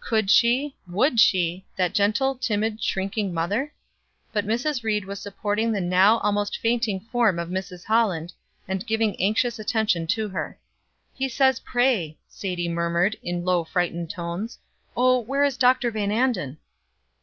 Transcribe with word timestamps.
Could 0.00 0.30
she, 0.30 0.74
would 0.88 1.20
she, 1.20 1.66
that 1.76 1.92
gentle, 1.92 2.34
timid, 2.36 2.82
shrinking 2.82 3.34
mother? 3.34 3.74
But 4.32 4.46
Mrs. 4.46 4.82
Ried 4.82 5.04
was 5.04 5.20
supporting 5.20 5.70
the 5.70 5.82
now 5.82 6.16
almost 6.20 6.56
fainting 6.56 6.98
form 6.98 7.38
of 7.38 7.50
Mrs. 7.50 7.84
Holland, 7.84 8.32
and 8.66 8.86
giving 8.86 9.14
anxious 9.20 9.58
attention 9.58 10.06
to 10.06 10.30
her. 10.30 10.58
"He 11.12 11.28
says 11.28 11.60
pray!" 11.60 12.16
Sadie 12.26 12.70
murmured, 12.70 13.16
in 13.22 13.44
low, 13.44 13.64
frightened 13.64 14.08
tones. 14.08 14.58
"Oh, 14.96 15.18
where 15.20 15.44
is 15.44 15.58
Dr. 15.58 15.90
Van 15.90 16.10
Anden?" 16.10 16.56